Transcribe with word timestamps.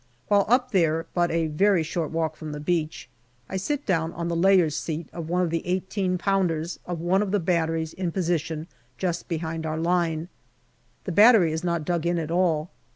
While 0.29 0.45
up 0.47 0.71
there, 0.71 1.05
but 1.13 1.29
a 1.29 1.45
very 1.45 1.83
short 1.83 2.09
walk 2.09 2.35
from 2.35 2.53
the 2.53 2.59
beach, 2.59 3.07
I 3.47 3.57
sit 3.57 3.85
down 3.85 4.13
on 4.13 4.29
the 4.29 4.35
layer's 4.35 4.75
seat 4.75 5.07
of 5.13 5.29
one 5.29 5.43
of 5.43 5.51
the 5.51 5.61
i8 5.61 6.17
pounders 6.17 6.79
of 6.87 6.99
one 6.99 7.21
of 7.21 7.29
the 7.29 7.39
batteries 7.39 7.93
in 7.93 8.11
position 8.11 8.65
just 8.97 9.27
behind 9.29 9.63
our 9.63 9.77
line. 9.77 10.27
The 11.03 11.11
battery 11.11 11.51
is 11.51 11.63
not 11.63 11.85
dug 11.85 12.07
in 12.07 12.17
at 12.17 12.31
all. 12.31 12.71